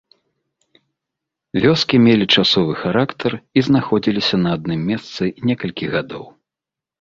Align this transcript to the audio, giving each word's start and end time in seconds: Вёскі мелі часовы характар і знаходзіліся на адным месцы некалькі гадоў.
Вёскі 1.65 1.99
мелі 2.05 2.25
часовы 2.37 2.73
характар 2.83 3.31
і 3.61 3.65
знаходзіліся 3.69 4.35
на 4.47 4.55
адным 4.57 4.79
месцы 4.91 5.23
некалькі 5.51 5.85
гадоў. 5.95 6.25